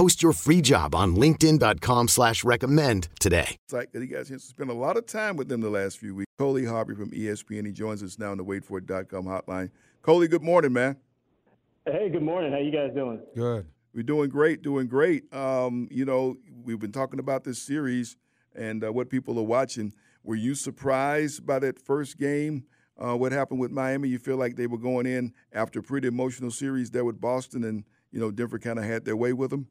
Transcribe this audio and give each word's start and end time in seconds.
Post 0.00 0.22
your 0.22 0.32
free 0.32 0.62
job 0.62 0.94
on 0.94 1.14
LinkedIn.com 1.14 2.08
slash 2.08 2.42
recommend 2.42 3.10
today. 3.20 3.56
It's 3.64 3.74
like 3.74 3.90
you 3.92 4.06
guys 4.06 4.30
have 4.30 4.40
spent 4.40 4.70
a 4.70 4.72
lot 4.72 4.96
of 4.96 5.04
time 5.04 5.36
with 5.36 5.50
them 5.50 5.60
the 5.60 5.68
last 5.68 5.98
few 5.98 6.14
weeks. 6.14 6.32
Coley 6.38 6.64
Harvey 6.64 6.94
from 6.94 7.10
ESPN. 7.10 7.66
He 7.66 7.72
joins 7.72 8.02
us 8.02 8.18
now 8.18 8.30
on 8.30 8.38
the 8.38 8.42
waitforit.com 8.44 9.26
hotline. 9.26 9.70
Coley, 10.00 10.26
good 10.26 10.42
morning, 10.42 10.72
man. 10.72 10.96
Hey, 11.84 12.08
good 12.08 12.22
morning. 12.22 12.50
How 12.50 12.56
you 12.56 12.70
guys 12.70 12.94
doing? 12.94 13.20
Good. 13.36 13.66
We're 13.92 14.02
doing 14.02 14.30
great, 14.30 14.62
doing 14.62 14.86
great. 14.86 15.30
Um, 15.34 15.86
you 15.90 16.06
know, 16.06 16.38
we've 16.64 16.80
been 16.80 16.92
talking 16.92 17.20
about 17.20 17.44
this 17.44 17.60
series 17.60 18.16
and 18.54 18.82
uh, 18.82 18.90
what 18.90 19.10
people 19.10 19.38
are 19.38 19.42
watching. 19.42 19.92
Were 20.24 20.34
you 20.34 20.54
surprised 20.54 21.44
by 21.44 21.58
that 21.58 21.78
first 21.78 22.16
game? 22.16 22.64
Uh, 22.96 23.18
what 23.18 23.32
happened 23.32 23.60
with 23.60 23.70
Miami? 23.70 24.08
You 24.08 24.18
feel 24.18 24.38
like 24.38 24.56
they 24.56 24.66
were 24.66 24.78
going 24.78 25.04
in 25.04 25.34
after 25.52 25.80
a 25.80 25.82
pretty 25.82 26.08
emotional 26.08 26.50
series 26.50 26.90
there 26.90 27.04
with 27.04 27.20
Boston, 27.20 27.64
and 27.64 27.84
you 28.10 28.18
know 28.18 28.30
Denver 28.30 28.58
kind 28.58 28.78
of 28.78 28.86
had 28.86 29.04
their 29.04 29.14
way 29.14 29.34
with 29.34 29.50
them. 29.50 29.66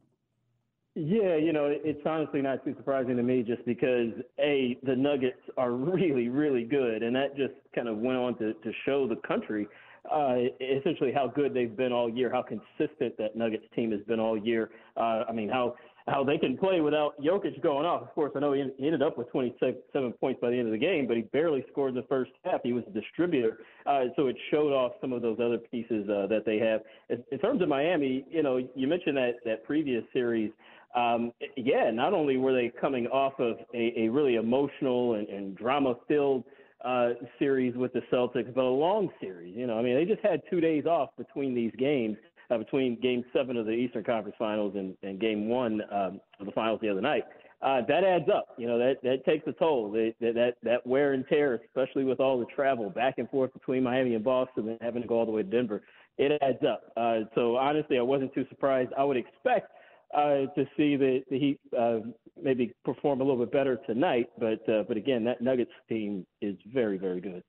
Yeah, 0.95 1.35
you 1.35 1.53
know, 1.53 1.67
it's 1.71 2.01
honestly 2.05 2.41
not 2.41 2.65
too 2.65 2.73
surprising 2.75 3.15
to 3.17 3.23
me 3.23 3.43
just 3.43 3.63
because 3.65 4.11
a 4.39 4.77
the 4.83 4.95
Nuggets 4.95 5.39
are 5.57 5.71
really, 5.73 6.29
really 6.29 6.63
good, 6.63 7.03
and 7.03 7.15
that 7.15 7.35
just 7.37 7.53
kind 7.75 7.87
of 7.87 7.97
went 7.97 8.17
on 8.17 8.37
to 8.39 8.53
to 8.53 8.71
show 8.85 9.07
the 9.07 9.15
country 9.27 9.67
uh, 10.11 10.35
essentially 10.59 11.11
how 11.11 11.27
good 11.27 11.53
they've 11.53 11.75
been 11.75 11.91
all 11.91 12.09
year, 12.09 12.31
how 12.31 12.41
consistent 12.41 13.17
that 13.17 13.35
Nuggets 13.35 13.65
team 13.75 13.91
has 13.91 14.01
been 14.01 14.19
all 14.19 14.37
year. 14.37 14.71
Uh, 14.97 15.23
I 15.27 15.31
mean, 15.31 15.49
how 15.49 15.75
how 16.07 16.23
they 16.23 16.37
can 16.37 16.57
play 16.57 16.81
without 16.81 17.19
Jokic 17.21 17.61
going 17.61 17.85
off. 17.85 18.01
Of 18.01 18.13
course, 18.15 18.31
I 18.35 18.39
know 18.39 18.53
he 18.53 18.61
ended 18.61 19.03
up 19.03 19.17
with 19.17 19.29
27 19.29 20.13
points 20.13 20.41
by 20.41 20.49
the 20.49 20.57
end 20.57 20.67
of 20.67 20.71
the 20.71 20.79
game, 20.79 21.05
but 21.07 21.17
he 21.17 21.23
barely 21.23 21.63
scored 21.71 21.89
in 21.89 21.95
the 21.95 22.07
first 22.07 22.31
half. 22.43 22.61
He 22.63 22.73
was 22.73 22.83
a 22.87 22.91
distributor, 22.91 23.59
uh, 23.85 24.05
so 24.15 24.27
it 24.27 24.35
showed 24.49 24.73
off 24.73 24.93
some 25.01 25.13
of 25.13 25.21
those 25.21 25.37
other 25.39 25.57
pieces 25.57 26.09
uh, 26.09 26.25
that 26.27 26.43
they 26.45 26.57
have. 26.57 26.81
In, 27.09 27.23
in 27.31 27.37
terms 27.37 27.61
of 27.61 27.67
Miami, 27.67 28.25
you 28.29 28.41
know, 28.41 28.57
you 28.75 28.87
mentioned 28.87 29.17
that 29.17 29.35
that 29.45 29.63
previous 29.63 30.03
series. 30.13 30.51
Um, 30.95 31.31
yeah, 31.55 31.91
not 31.91 32.13
only 32.13 32.37
were 32.37 32.53
they 32.53 32.71
coming 32.81 33.07
off 33.07 33.33
of 33.39 33.57
a, 33.73 33.93
a 33.97 34.09
really 34.09 34.35
emotional 34.35 35.15
and, 35.15 35.27
and 35.29 35.55
drama-filled 35.55 36.43
uh, 36.83 37.09
series 37.37 37.75
with 37.75 37.93
the 37.93 38.01
Celtics, 38.11 38.53
but 38.53 38.63
a 38.63 38.67
long 38.67 39.09
series. 39.21 39.55
You 39.55 39.67
know, 39.67 39.77
I 39.77 39.81
mean, 39.81 39.95
they 39.95 40.05
just 40.05 40.25
had 40.25 40.41
two 40.49 40.61
days 40.61 40.85
off 40.85 41.09
between 41.17 41.53
these 41.53 41.73
games, 41.77 42.17
uh, 42.49 42.57
between 42.57 42.99
Game 42.99 43.23
Seven 43.33 43.57
of 43.57 43.65
the 43.65 43.71
Eastern 43.71 44.03
Conference 44.03 44.35
Finals 44.39 44.73
and, 44.75 44.95
and 45.03 45.19
Game 45.19 45.47
One 45.49 45.81
um, 45.91 46.19
of 46.39 46.45
the 46.45 46.51
Finals 46.53 46.79
the 46.81 46.89
other 46.89 47.01
night. 47.01 47.23
Uh, 47.61 47.81
that 47.87 48.05
adds 48.05 48.29
up. 48.33 48.55
You 48.57 48.67
know, 48.67 48.79
that 48.79 49.03
that 49.03 49.25
takes 49.25 49.45
a 49.45 49.51
toll. 49.51 49.91
That, 49.91 50.13
that 50.21 50.53
that 50.63 50.87
wear 50.87 51.11
and 51.11 51.25
tear, 51.27 51.59
especially 51.65 52.05
with 52.05 52.21
all 52.21 52.39
the 52.39 52.45
travel 52.45 52.89
back 52.89 53.15
and 53.17 53.29
forth 53.29 53.51
between 53.51 53.83
Miami 53.83 54.15
and 54.15 54.23
Boston, 54.23 54.69
and 54.69 54.77
having 54.81 55.01
to 55.01 55.07
go 55.07 55.19
all 55.19 55.25
the 55.25 55.31
way 55.33 55.43
to 55.43 55.49
Denver, 55.49 55.81
it 56.17 56.39
adds 56.41 56.63
up. 56.63 56.93
Uh, 56.95 57.21
so 57.35 57.57
honestly, 57.57 57.99
I 57.99 58.01
wasn't 58.01 58.33
too 58.33 58.45
surprised. 58.47 58.91
I 58.97 59.03
would 59.03 59.17
expect 59.17 59.71
uh, 60.13 60.47
to 60.55 60.65
see 60.75 60.95
the, 60.95 61.21
the 61.29 61.39
Heat 61.39 61.59
uh, 61.77 61.99
maybe 62.41 62.73
perform 62.83 63.21
a 63.21 63.23
little 63.23 63.39
bit 63.39 63.51
better 63.51 63.79
tonight. 63.87 64.27
But 64.39 64.67
uh, 64.69 64.83
but 64.87 64.97
again, 64.97 65.23
that 65.25 65.41
Nuggets 65.41 65.71
team 65.87 66.25
is 66.41 66.55
very 66.73 66.97
very 66.97 67.21
good. 67.21 67.43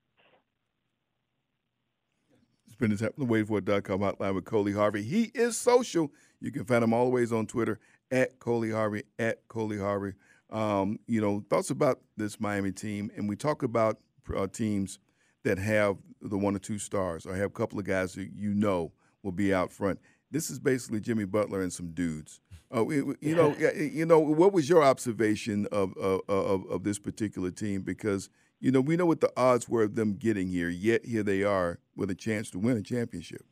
Spend 2.71 2.93
his 2.93 3.01
time 3.01 3.11
on 3.19 3.27
the 3.27 3.33
waitforit.com 3.33 4.01
hotline 4.01 4.35
with 4.35 4.45
Coley 4.45 4.73
Harvey. 4.73 5.03
He 5.03 5.31
is 5.35 5.57
social. 5.57 6.11
You 6.41 6.51
can 6.51 6.65
find 6.65 6.83
him 6.83 6.95
always 6.95 7.33
on 7.33 7.47
Twitter 7.47 7.79
at 8.11 8.39
Coley 8.39 8.71
Harvey, 8.71 9.03
at 9.19 9.47
Coley 9.49 9.79
Harvey. 9.79 10.15
Um, 10.51 10.99
you 11.07 11.21
know, 11.21 11.45
thoughts 11.51 11.71
about 11.71 12.01
this 12.17 12.41
Miami 12.41 12.73
team, 12.73 13.11
and 13.17 13.29
we 13.29 13.37
talk 13.37 13.63
about 13.63 13.99
uh, 14.35 14.47
teams 14.47 14.99
that 15.45 15.59
have 15.59 15.97
the 16.21 16.39
one 16.39 16.57
or 16.57 16.59
two 16.59 16.79
stars 16.79 17.27
or 17.27 17.35
have 17.35 17.47
a 17.47 17.55
couple 17.55 17.79
of 17.79 17.85
guys 17.85 18.15
that 18.15 18.31
you 18.35 18.55
know 18.55 18.93
will 19.23 19.33
be 19.33 19.55
out 19.55 19.73
front. 19.73 19.99
This 20.31 20.51
is 20.51 20.59
basically 20.59 21.01
Jimmy 21.01 21.25
Butler 21.25 21.63
and 21.63 21.73
some 21.73 21.91
dudes. 21.93 22.41
Uh, 22.75 22.89
you 22.89 23.35
know, 23.35 23.55
you 23.77 24.07
know, 24.07 24.19
what 24.19 24.53
was 24.53 24.69
your 24.69 24.83
observation 24.83 25.67
of, 25.73 25.97
of 25.97 26.21
of, 26.29 26.67
of 26.71 26.85
this 26.85 26.99
particular 26.99 27.51
team? 27.51 27.83
Because 27.83 28.29
you 28.61 28.71
know 28.71 28.81
we 28.81 28.97
know 28.97 29.07
what 29.07 29.21
the 29.21 29.33
odds 29.37 29.69
were 29.69 29.83
of 29.83 29.95
them 29.95 30.15
getting 30.15 30.49
here, 30.49 30.69
yet 30.69 31.05
here 31.05 31.23
they 31.23 31.43
are 31.43 31.79
with 31.97 32.11
a 32.11 32.15
chance 32.15 32.51
to 32.51 32.59
win 32.59 32.77
a 32.77 32.83
championship. 32.83 33.45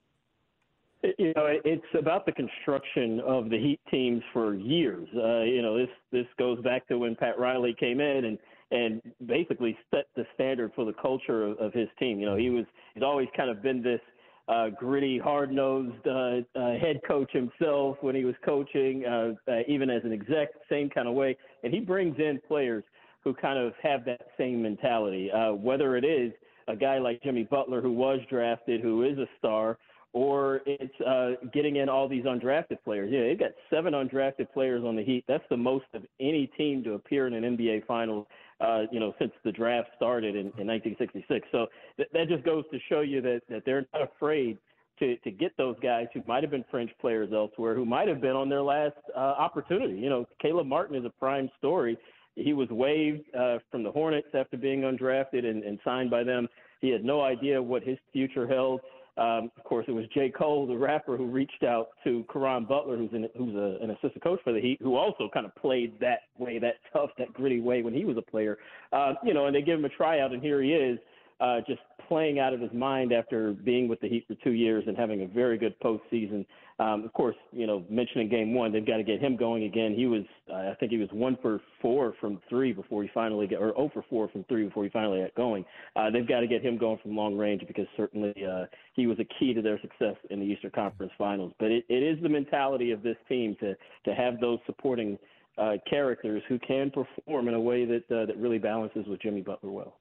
You 1.02 1.32
know, 1.36 1.46
it's 1.64 1.86
about 1.96 2.26
the 2.26 2.32
construction 2.32 3.20
of 3.20 3.50
the 3.50 3.58
Heat 3.58 3.80
teams 3.88 4.20
for 4.32 4.54
years. 4.54 5.08
Uh, 5.14 5.42
you 5.42 5.62
know, 5.62 5.78
this 5.78 5.90
this 6.10 6.26
goes 6.38 6.60
back 6.62 6.86
to 6.88 6.98
when 6.98 7.14
Pat 7.14 7.38
Riley 7.38 7.74
came 7.78 8.00
in 8.00 8.24
and 8.24 8.38
and 8.70 9.00
basically 9.26 9.78
set 9.94 10.06
the 10.16 10.24
standard 10.34 10.72
for 10.74 10.84
the 10.84 10.92
culture 10.92 11.44
of, 11.44 11.58
of 11.58 11.72
his 11.72 11.88
team. 11.98 12.18
You 12.20 12.26
know, 12.26 12.36
he 12.36 12.50
was 12.50 12.66
he's 12.94 13.02
always 13.02 13.28
kind 13.36 13.48
of 13.48 13.62
been 13.62 13.82
this 13.82 14.00
uh, 14.48 14.70
gritty, 14.70 15.18
hard-nosed 15.18 16.06
uh, 16.06 16.58
uh, 16.58 16.78
head 16.78 17.00
coach 17.06 17.30
himself 17.32 17.98
when 18.00 18.14
he 18.14 18.24
was 18.24 18.34
coaching, 18.44 19.04
uh, 19.04 19.32
uh, 19.50 19.58
even 19.68 19.90
as 19.90 20.02
an 20.04 20.12
exec, 20.12 20.48
same 20.70 20.88
kind 20.88 21.06
of 21.06 21.14
way. 21.14 21.36
And 21.62 21.72
he 21.72 21.80
brings 21.80 22.18
in 22.18 22.40
players 22.48 22.84
who 23.24 23.34
kind 23.34 23.58
of 23.58 23.74
have 23.82 24.04
that 24.06 24.28
same 24.38 24.62
mentality. 24.62 25.30
Uh, 25.30 25.52
whether 25.52 25.96
it 25.96 26.04
is 26.04 26.32
a 26.66 26.76
guy 26.76 26.98
like 26.98 27.22
Jimmy 27.22 27.44
Butler, 27.44 27.80
who 27.80 27.92
was 27.92 28.20
drafted, 28.30 28.80
who 28.80 29.02
is 29.02 29.18
a 29.18 29.26
star, 29.38 29.78
or 30.14 30.62
it's 30.64 30.98
uh, 31.02 31.46
getting 31.52 31.76
in 31.76 31.88
all 31.88 32.08
these 32.08 32.24
undrafted 32.24 32.78
players. 32.84 33.10
Yeah, 33.12 33.24
they've 33.24 33.38
got 33.38 33.50
seven 33.70 33.92
undrafted 33.92 34.52
players 34.52 34.82
on 34.84 34.96
the 34.96 35.04
Heat. 35.04 35.24
That's 35.28 35.44
the 35.50 35.56
most 35.56 35.84
of 35.92 36.02
any 36.20 36.46
team 36.56 36.82
to 36.84 36.94
appear 36.94 37.26
in 37.26 37.34
an 37.34 37.56
NBA 37.56 37.86
Finals 37.86 38.26
uh, 38.60 38.82
you 38.90 38.98
know, 38.98 39.14
since 39.18 39.32
the 39.44 39.52
draft 39.52 39.88
started 39.96 40.34
in, 40.34 40.46
in 40.58 40.66
1966. 40.66 41.46
So 41.52 41.66
th- 41.96 42.08
that 42.12 42.28
just 42.28 42.44
goes 42.44 42.64
to 42.72 42.78
show 42.88 43.00
you 43.00 43.20
that, 43.22 43.42
that 43.48 43.62
they're 43.64 43.86
not 43.92 44.02
afraid 44.02 44.58
to, 44.98 45.16
to 45.18 45.30
get 45.30 45.56
those 45.56 45.76
guys 45.80 46.06
who 46.12 46.22
might 46.26 46.42
have 46.42 46.50
been 46.50 46.64
fringe 46.70 46.90
players 47.00 47.30
elsewhere, 47.32 47.74
who 47.74 47.84
might 47.84 48.08
have 48.08 48.20
been 48.20 48.36
on 48.36 48.48
their 48.48 48.62
last 48.62 48.96
uh, 49.16 49.20
opportunity. 49.20 49.94
You 49.94 50.10
know, 50.10 50.26
Caleb 50.42 50.66
Martin 50.66 50.96
is 50.96 51.04
a 51.04 51.10
prime 51.10 51.48
story. 51.58 51.96
He 52.34 52.52
was 52.52 52.68
waived 52.70 53.22
uh, 53.34 53.58
from 53.70 53.82
the 53.82 53.90
Hornets 53.90 54.28
after 54.34 54.56
being 54.56 54.82
undrafted 54.82 55.44
and, 55.44 55.62
and 55.62 55.78
signed 55.84 56.10
by 56.10 56.24
them. 56.24 56.48
He 56.80 56.88
had 56.90 57.04
no 57.04 57.20
idea 57.22 57.60
what 57.60 57.82
his 57.82 57.98
future 58.12 58.46
held. 58.46 58.80
Um, 59.18 59.50
of 59.56 59.64
course, 59.64 59.84
it 59.88 59.92
was 59.92 60.04
J. 60.14 60.30
Cole, 60.30 60.66
the 60.66 60.76
rapper, 60.76 61.16
who 61.16 61.26
reached 61.26 61.64
out 61.64 61.88
to 62.04 62.24
Caron 62.32 62.64
Butler, 62.64 62.96
who's, 62.96 63.12
an, 63.12 63.28
who's 63.36 63.54
a, 63.54 63.82
an 63.82 63.90
assistant 63.90 64.22
coach 64.22 64.38
for 64.44 64.52
the 64.52 64.60
Heat, 64.60 64.78
who 64.80 64.96
also 64.96 65.28
kind 65.34 65.44
of 65.44 65.54
played 65.56 65.98
that 66.00 66.20
way, 66.38 66.58
that 66.58 66.74
tough, 66.92 67.10
that 67.18 67.32
gritty 67.32 67.60
way 67.60 67.82
when 67.82 67.94
he 67.94 68.04
was 68.04 68.16
a 68.16 68.22
player. 68.22 68.58
Uh, 68.92 69.14
you 69.24 69.34
know, 69.34 69.46
and 69.46 69.56
they 69.56 69.62
give 69.62 69.78
him 69.78 69.84
a 69.84 69.90
tryout, 69.90 70.32
and 70.32 70.42
here 70.42 70.62
he 70.62 70.70
is, 70.70 70.98
uh, 71.40 71.60
just 71.66 71.80
playing 72.08 72.38
out 72.38 72.52
of 72.52 72.60
his 72.60 72.72
mind 72.72 73.12
after 73.12 73.52
being 73.52 73.88
with 73.88 74.00
the 74.00 74.08
Heat 74.08 74.24
for 74.26 74.34
two 74.42 74.52
years 74.52 74.84
and 74.86 74.96
having 74.96 75.22
a 75.22 75.26
very 75.26 75.58
good 75.58 75.78
postseason. 75.80 76.46
Um, 76.80 77.04
of 77.04 77.12
course, 77.12 77.34
you 77.50 77.66
know, 77.66 77.84
mentioning 77.90 78.28
game 78.28 78.54
one, 78.54 78.72
they've 78.72 78.86
got 78.86 78.98
to 78.98 79.02
get 79.02 79.20
him 79.20 79.36
going 79.36 79.64
again. 79.64 79.94
He 79.96 80.06
was, 80.06 80.22
uh, 80.48 80.70
I 80.70 80.76
think 80.78 80.92
he 80.92 80.98
was 80.98 81.08
one 81.10 81.36
for 81.42 81.60
four 81.82 82.14
from 82.20 82.40
three 82.48 82.72
before 82.72 83.02
he 83.02 83.10
finally 83.12 83.48
got, 83.48 83.56
or 83.56 83.74
0 83.74 83.90
for 83.92 84.04
four 84.08 84.28
from 84.28 84.44
three 84.44 84.64
before 84.64 84.84
he 84.84 84.90
finally 84.90 85.20
got 85.20 85.34
going. 85.34 85.64
Uh, 85.96 86.08
they've 86.10 86.26
got 86.26 86.40
to 86.40 86.46
get 86.46 86.64
him 86.64 86.78
going 86.78 86.98
from 87.02 87.16
long 87.16 87.36
range 87.36 87.62
because 87.66 87.86
certainly 87.96 88.32
uh, 88.48 88.66
he 88.94 89.08
was 89.08 89.18
a 89.18 89.24
key 89.40 89.52
to 89.54 89.60
their 89.60 89.80
success 89.80 90.14
in 90.30 90.38
the 90.38 90.46
Eastern 90.46 90.70
Conference 90.70 91.10
Finals. 91.18 91.52
But 91.58 91.72
it, 91.72 91.84
it 91.88 92.02
is 92.04 92.22
the 92.22 92.28
mentality 92.28 92.92
of 92.92 93.02
this 93.02 93.16
team 93.28 93.56
to 93.58 93.74
to 94.04 94.14
have 94.14 94.38
those 94.38 94.60
supporting 94.64 95.18
uh, 95.58 95.78
characters 95.90 96.42
who 96.48 96.60
can 96.60 96.92
perform 96.92 97.48
in 97.48 97.54
a 97.54 97.60
way 97.60 97.86
that 97.86 98.04
uh, 98.10 98.26
that 98.26 98.36
really 98.38 98.58
balances 98.58 99.04
with 99.08 99.20
Jimmy 99.20 99.40
Butler 99.40 99.72
well. 99.72 99.96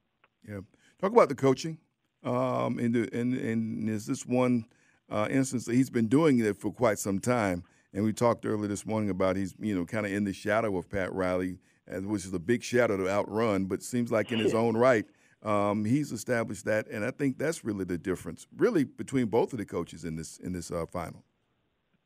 Yeah, 0.47 0.59
talk 1.01 1.11
about 1.11 1.29
the 1.29 1.35
coaching. 1.35 1.79
Um, 2.23 2.77
and, 2.79 2.93
the, 2.93 3.09
and 3.13 3.33
and 3.33 3.89
is 3.89 4.05
this 4.05 4.25
one 4.25 4.65
uh, 5.09 5.27
instance 5.29 5.67
he's 5.67 5.89
been 5.89 6.07
doing 6.07 6.39
it 6.39 6.57
for 6.57 6.71
quite 6.71 6.99
some 6.99 7.19
time. 7.19 7.63
And 7.93 8.03
we 8.03 8.13
talked 8.13 8.45
earlier 8.45 8.67
this 8.67 8.85
morning 8.85 9.09
about 9.09 9.35
he's 9.35 9.55
you 9.59 9.75
know 9.75 9.85
kind 9.85 10.05
of 10.05 10.11
in 10.11 10.23
the 10.23 10.33
shadow 10.33 10.77
of 10.77 10.89
Pat 10.89 11.13
Riley 11.13 11.59
which 11.87 12.25
is 12.25 12.33
a 12.33 12.39
big 12.39 12.63
shadow 12.63 12.97
to 12.97 13.09
outrun, 13.09 13.65
but 13.65 13.81
seems 13.81 14.11
like 14.11 14.31
in 14.31 14.39
his 14.39 14.53
own 14.53 14.75
right, 14.75 15.05
um, 15.43 15.85
he's 15.85 16.11
established 16.11 16.65
that, 16.65 16.87
and 16.87 17.05
I 17.05 17.11
think 17.11 17.37
that's 17.37 17.63
really 17.63 17.85
the 17.85 17.97
difference, 17.97 18.47
really 18.57 18.83
between 18.83 19.27
both 19.27 19.53
of 19.53 19.59
the 19.59 19.65
coaches 19.65 20.03
in 20.03 20.15
this 20.15 20.37
in 20.37 20.51
this 20.51 20.71
uh, 20.71 20.85
final. 20.85 21.23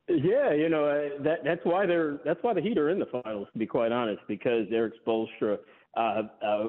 Yeah, 0.07 0.53
you 0.53 0.67
know 0.67 0.85
uh, 0.85 1.23
that 1.23 1.43
that's 1.43 1.61
why 1.63 1.85
they're 1.85 2.19
that's 2.25 2.39
why 2.43 2.53
the 2.53 2.61
Heat 2.61 2.77
are 2.77 2.89
in 2.89 2.99
the 2.99 3.05
finals. 3.05 3.47
To 3.53 3.59
be 3.59 3.65
quite 3.65 3.91
honest, 3.91 4.21
because 4.27 4.67
Erik 4.71 4.93
Spoelstra, 5.05 5.57
uh, 5.95 6.21
uh, 6.45 6.67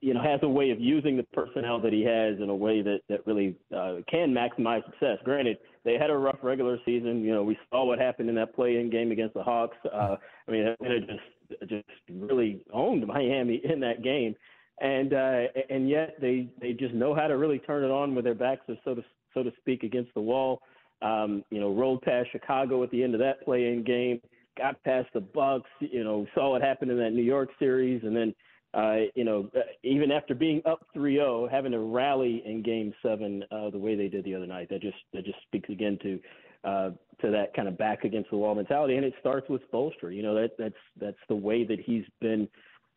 you 0.00 0.14
know, 0.14 0.22
has 0.22 0.38
a 0.42 0.48
way 0.48 0.70
of 0.70 0.80
using 0.80 1.16
the 1.16 1.24
personnel 1.32 1.80
that 1.80 1.92
he 1.92 2.02
has 2.02 2.40
in 2.40 2.48
a 2.48 2.54
way 2.54 2.80
that 2.80 3.00
that 3.08 3.26
really 3.26 3.56
uh, 3.76 3.96
can 4.08 4.32
maximize 4.32 4.84
success. 4.84 5.18
Granted, 5.24 5.58
they 5.84 5.94
had 5.94 6.10
a 6.10 6.16
rough 6.16 6.38
regular 6.42 6.78
season. 6.84 7.24
You 7.24 7.34
know, 7.34 7.42
we 7.42 7.58
saw 7.70 7.84
what 7.84 7.98
happened 7.98 8.28
in 8.28 8.36
that 8.36 8.54
play-in 8.54 8.88
game 8.88 9.10
against 9.10 9.34
the 9.34 9.42
Hawks. 9.42 9.76
Uh, 9.84 10.16
I 10.46 10.50
mean, 10.50 10.76
it 10.80 11.06
just 11.08 11.68
just 11.68 11.84
really 12.08 12.64
owned 12.72 13.04
Miami 13.06 13.60
in 13.64 13.80
that 13.80 14.04
game, 14.04 14.36
and 14.80 15.12
uh, 15.12 15.42
and 15.68 15.88
yet 15.88 16.14
they 16.20 16.48
they 16.60 16.72
just 16.72 16.94
know 16.94 17.14
how 17.14 17.26
to 17.26 17.36
really 17.36 17.58
turn 17.58 17.82
it 17.82 17.90
on 17.90 18.14
with 18.14 18.24
their 18.24 18.34
backs, 18.36 18.62
so 18.84 18.94
to 18.94 19.02
so 19.34 19.42
to 19.42 19.50
speak, 19.58 19.82
against 19.82 20.14
the 20.14 20.20
wall. 20.20 20.62
Um, 21.02 21.44
you 21.50 21.60
know, 21.60 21.72
rolled 21.72 22.02
past 22.02 22.28
Chicago 22.30 22.82
at 22.84 22.90
the 22.90 23.02
end 23.02 23.14
of 23.14 23.20
that 23.20 23.42
play-in 23.42 23.82
game, 23.82 24.20
got 24.56 24.82
past 24.84 25.08
the 25.14 25.20
Bucks. 25.20 25.70
You 25.80 26.04
know, 26.04 26.26
saw 26.34 26.50
what 26.50 26.62
happened 26.62 26.90
in 26.90 26.98
that 26.98 27.12
New 27.12 27.22
York 27.22 27.50
series, 27.58 28.02
and 28.04 28.14
then 28.14 28.34
uh, 28.72 28.96
you 29.14 29.24
know, 29.24 29.50
even 29.82 30.12
after 30.12 30.34
being 30.34 30.62
up 30.64 30.86
3-0, 30.96 31.50
having 31.50 31.72
to 31.72 31.80
rally 31.80 32.42
in 32.46 32.62
Game 32.62 32.94
Seven 33.02 33.42
uh, 33.50 33.70
the 33.70 33.78
way 33.78 33.96
they 33.96 34.08
did 34.08 34.24
the 34.24 34.34
other 34.34 34.46
night, 34.46 34.68
that 34.70 34.80
just 34.80 34.98
that 35.12 35.24
just 35.24 35.38
speaks 35.42 35.68
again 35.68 35.98
to 36.02 36.20
uh, 36.62 36.90
to 37.20 37.30
that 37.30 37.52
kind 37.54 37.66
of 37.66 37.76
back 37.76 38.04
against 38.04 38.30
the 38.30 38.36
wall 38.36 38.54
mentality. 38.54 38.96
And 38.96 39.04
it 39.04 39.14
starts 39.18 39.48
with 39.48 39.62
Spoelstra. 39.70 40.14
You 40.14 40.22
know, 40.22 40.34
that 40.34 40.50
that's 40.56 40.74
that's 41.00 41.18
the 41.28 41.34
way 41.34 41.64
that 41.64 41.80
he's 41.80 42.04
been. 42.20 42.48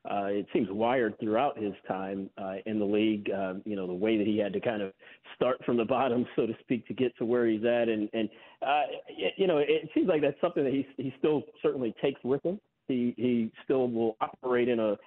Uh, 0.10 0.26
it 0.26 0.46
seems 0.52 0.68
wired 0.70 1.18
throughout 1.20 1.58
his 1.58 1.74
time 1.88 2.30
uh, 2.38 2.56
in 2.66 2.78
the 2.78 2.86
league. 2.86 3.30
Uh, 3.32 3.54
you 3.66 3.76
know, 3.76 3.88
the 3.88 3.94
way 3.94 4.18
that 4.18 4.28
he 4.28 4.38
had 4.38 4.52
to 4.52 4.60
kind 4.60 4.82
of 4.82 4.92
start 5.36 5.64
from 5.66 5.78
the 5.78 5.86
bottom, 5.86 6.26
so 6.36 6.46
to 6.46 6.54
speak, 6.60 6.86
to 6.88 6.94
get 6.94 7.16
to 7.18 7.26
where 7.26 7.48
he's 7.48 7.64
at, 7.64 7.88
and 7.88 8.10
and 8.14 8.30
uh, 8.62 8.84
you 9.38 9.48
know, 9.48 9.60
it 9.60 9.90
seems 9.94 10.08
like 10.08 10.22
that's 10.22 10.40
something 10.42 10.64
that 10.64 10.74
he 10.74 10.86
he 10.98 11.14
still 11.20 11.44
certainly 11.62 11.96
takes 12.02 12.22
with 12.24 12.44
him. 12.44 12.60
He 12.88 13.14
he 13.18 13.52
still 13.64 13.88
will 13.90 14.18
operate 14.20 14.68
in 14.68 14.80
a 14.80 14.98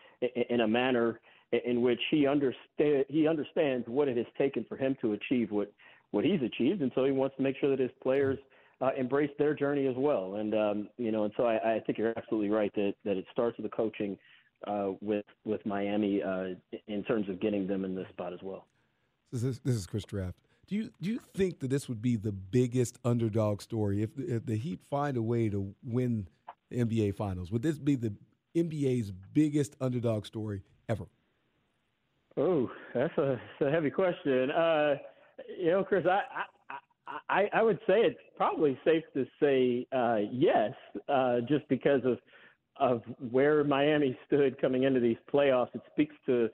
in 0.50 0.62
a 0.62 0.68
manner 0.68 1.20
in 1.64 1.82
which 1.82 2.00
he 2.10 2.26
understand 2.26 3.04
he 3.08 3.28
understands 3.28 3.86
what 3.88 4.08
it 4.08 4.16
has 4.16 4.26
taken 4.38 4.64
for 4.68 4.76
him 4.76 4.96
to 5.02 5.12
achieve 5.12 5.50
what 5.50 5.70
what 6.12 6.24
he's 6.24 6.40
achieved, 6.40 6.80
and 6.80 6.90
so 6.94 7.04
he 7.04 7.10
wants 7.10 7.36
to 7.36 7.42
make 7.42 7.56
sure 7.58 7.68
that 7.68 7.78
his 7.78 7.90
players 8.02 8.38
uh, 8.80 8.90
embrace 8.96 9.30
their 9.38 9.54
journey 9.54 9.86
as 9.86 9.94
well. 9.96 10.36
And 10.36 10.54
um, 10.54 10.88
you 10.96 11.12
know, 11.12 11.24
and 11.24 11.32
so 11.36 11.44
I, 11.44 11.74
I 11.74 11.80
think 11.80 11.98
you're 11.98 12.14
absolutely 12.16 12.50
right 12.50 12.72
that 12.74 12.94
that 13.04 13.16
it 13.16 13.26
starts 13.32 13.58
with 13.58 13.70
the 13.70 13.76
coaching 13.76 14.16
uh, 14.66 14.92
with 15.00 15.24
with 15.44 15.64
Miami 15.66 16.22
uh, 16.22 16.54
in 16.88 17.04
terms 17.04 17.28
of 17.28 17.40
getting 17.40 17.66
them 17.66 17.84
in 17.84 17.94
this 17.94 18.08
spot 18.08 18.32
as 18.32 18.40
well. 18.42 18.66
This 19.32 19.42
is 19.42 19.60
this 19.60 19.74
is 19.74 19.86
Chris 19.86 20.04
Draft. 20.04 20.36
Do 20.66 20.74
you 20.74 20.90
do 21.00 21.10
you 21.10 21.20
think 21.34 21.60
that 21.60 21.70
this 21.70 21.88
would 21.88 22.02
be 22.02 22.16
the 22.16 22.32
biggest 22.32 22.98
underdog 23.04 23.62
story 23.62 24.02
if 24.02 24.14
the, 24.14 24.36
if 24.36 24.46
the 24.46 24.56
Heat 24.56 24.80
find 24.90 25.16
a 25.16 25.22
way 25.22 25.48
to 25.48 25.74
win 25.84 26.28
the 26.70 26.78
NBA 26.78 27.14
Finals? 27.14 27.52
Would 27.52 27.62
this 27.62 27.78
be 27.78 27.94
the 27.94 28.12
NBA's 28.56 29.12
biggest 29.32 29.76
underdog 29.80 30.26
story 30.26 30.62
ever? 30.88 31.06
Oh, 32.36 32.70
that's 32.94 33.16
a, 33.16 33.40
that's 33.58 33.68
a 33.68 33.70
heavy 33.70 33.90
question. 33.90 34.50
Uh, 34.50 34.96
you 35.58 35.70
know, 35.70 35.84
Chris, 35.84 36.04
I, 36.06 36.20
I, 37.08 37.18
I, 37.28 37.48
I 37.52 37.62
would 37.62 37.78
say 37.86 38.00
it's 38.00 38.18
probably 38.36 38.78
safe 38.84 39.04
to 39.14 39.24
say 39.40 39.86
uh, 39.92 40.18
yes, 40.30 40.72
uh, 41.08 41.40
just 41.48 41.68
because 41.68 42.00
of 42.04 42.18
of 42.78 43.02
where 43.30 43.64
Miami 43.64 44.18
stood 44.26 44.60
coming 44.60 44.84
into 44.84 45.00
these 45.00 45.16
playoffs. 45.32 45.74
It 45.74 45.82
speaks 45.92 46.14
to 46.26 46.48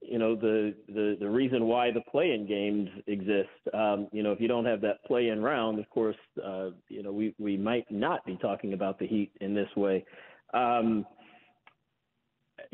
you 0.00 0.18
know 0.18 0.34
the 0.34 0.74
the 0.88 1.16
the 1.18 1.28
reason 1.28 1.64
why 1.66 1.90
the 1.90 2.02
play-in 2.10 2.46
games 2.46 2.88
exist. 3.06 3.48
Um, 3.72 4.08
you 4.12 4.22
know, 4.22 4.32
if 4.32 4.40
you 4.40 4.48
don't 4.48 4.66
have 4.66 4.80
that 4.82 5.04
play-in 5.06 5.42
round, 5.42 5.78
of 5.78 5.88
course, 5.90 6.16
uh, 6.44 6.70
you 6.88 7.02
know 7.02 7.12
we 7.12 7.34
we 7.38 7.56
might 7.56 7.90
not 7.90 8.24
be 8.26 8.36
talking 8.36 8.74
about 8.74 8.98
the 8.98 9.06
Heat 9.06 9.32
in 9.40 9.54
this 9.54 9.68
way. 9.76 10.04
Um, 10.52 11.06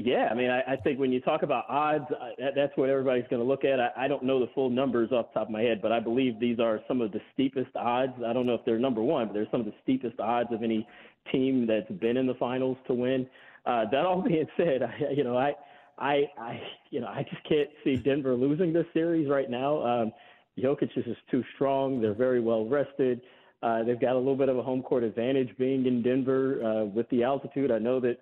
yeah, 0.04 0.28
I 0.30 0.34
mean, 0.34 0.50
I, 0.50 0.72
I 0.72 0.76
think 0.76 0.98
when 0.98 1.12
you 1.12 1.20
talk 1.20 1.42
about 1.42 1.64
odds, 1.68 2.04
I, 2.20 2.30
that, 2.38 2.52
that's 2.54 2.76
what 2.76 2.88
everybody's 2.88 3.26
going 3.30 3.42
to 3.42 3.48
look 3.48 3.64
at. 3.64 3.80
I, 3.80 3.90
I 3.96 4.08
don't 4.08 4.22
know 4.22 4.40
the 4.40 4.50
full 4.54 4.70
numbers 4.70 5.12
off 5.12 5.26
the 5.32 5.40
top 5.40 5.48
of 5.48 5.52
my 5.52 5.62
head, 5.62 5.80
but 5.82 5.92
I 5.92 6.00
believe 6.00 6.38
these 6.40 6.58
are 6.58 6.80
some 6.88 7.00
of 7.00 7.12
the 7.12 7.20
steepest 7.34 7.74
odds. 7.76 8.12
I 8.26 8.32
don't 8.32 8.46
know 8.46 8.54
if 8.54 8.64
they're 8.64 8.78
number 8.78 9.02
one, 9.02 9.26
but 9.26 9.34
they're 9.34 9.48
some 9.50 9.60
of 9.60 9.66
the 9.66 9.74
steepest 9.82 10.18
odds 10.20 10.50
of 10.52 10.62
any 10.62 10.86
team 11.32 11.66
that's 11.66 11.90
been 12.00 12.16
in 12.16 12.26
the 12.26 12.34
finals 12.34 12.76
to 12.86 12.94
win. 12.94 13.26
Uh, 13.66 13.84
that 13.90 14.04
all 14.06 14.22
being 14.26 14.46
said, 14.56 14.82
I, 14.82 15.12
you 15.14 15.24
know, 15.24 15.36
I, 15.36 15.54
I, 15.98 16.24
I, 16.38 16.60
you 16.90 17.00
know, 17.00 17.08
I 17.08 17.24
just 17.28 17.42
can't 17.48 17.68
see 17.84 17.96
Denver 17.96 18.34
losing 18.34 18.72
this 18.72 18.86
series 18.94 19.28
right 19.28 19.50
now. 19.50 19.84
Um, 19.84 20.12
Jokic 20.58 20.96
is 20.96 21.04
just 21.04 21.20
too 21.30 21.44
strong. 21.54 22.00
They're 22.00 22.14
very 22.14 22.40
well 22.40 22.66
rested. 22.66 23.20
Uh, 23.62 23.82
they've 23.82 24.00
got 24.00 24.14
a 24.14 24.18
little 24.18 24.36
bit 24.36 24.48
of 24.48 24.56
a 24.56 24.62
home 24.62 24.82
court 24.82 25.04
advantage 25.04 25.50
being 25.58 25.84
in 25.86 26.02
Denver 26.02 26.64
uh, 26.64 26.84
with 26.86 27.08
the 27.10 27.22
altitude. 27.22 27.70
I 27.70 27.78
know 27.78 28.00
that 28.00 28.18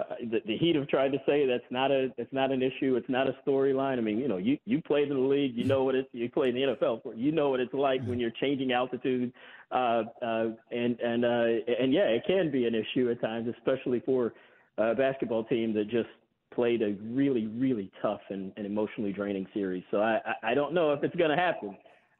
uh, 0.00 0.14
the, 0.30 0.40
the 0.46 0.56
Heat 0.56 0.76
have 0.76 0.88
tried 0.88 1.12
to 1.12 1.18
say 1.26 1.46
that's 1.46 1.70
not 1.70 1.90
a 1.90 2.12
it's 2.16 2.32
not 2.32 2.50
an 2.50 2.62
issue. 2.62 2.96
It's 2.96 3.08
not 3.08 3.28
a 3.28 3.36
storyline. 3.46 3.98
I 3.98 4.00
mean, 4.00 4.18
you 4.18 4.28
know, 4.28 4.36
you 4.36 4.58
you 4.64 4.80
played 4.82 5.08
in 5.08 5.14
the 5.14 5.28
league, 5.28 5.56
you 5.56 5.64
know 5.64 5.84
what 5.84 5.94
it's 5.94 6.08
you 6.12 6.28
played 6.30 6.54
in 6.54 6.62
the 6.62 6.76
NFL, 6.76 7.00
you 7.16 7.32
know 7.32 7.50
what 7.50 7.60
it's 7.60 7.74
like 7.74 8.04
when 8.04 8.18
you're 8.18 8.32
changing 8.40 8.72
altitude, 8.72 9.32
uh, 9.70 10.04
uh, 10.22 10.46
and 10.70 10.98
and 11.00 11.24
uh, 11.24 11.72
and 11.80 11.92
yeah, 11.92 12.08
it 12.08 12.24
can 12.26 12.50
be 12.50 12.66
an 12.66 12.74
issue 12.74 13.10
at 13.10 13.20
times, 13.20 13.52
especially 13.56 14.00
for 14.00 14.32
a 14.78 14.94
basketball 14.94 15.44
team 15.44 15.74
that 15.74 15.84
just 15.84 16.08
played 16.54 16.82
a 16.82 16.96
really 17.02 17.46
really 17.46 17.90
tough 18.02 18.20
and, 18.30 18.52
and 18.56 18.66
emotionally 18.66 19.12
draining 19.12 19.46
series. 19.54 19.84
So 19.90 20.00
I 20.00 20.20
I 20.42 20.54
don't 20.54 20.74
know 20.74 20.92
if 20.92 21.02
it's 21.02 21.16
going 21.16 21.30
to 21.30 21.36
happen, 21.36 21.76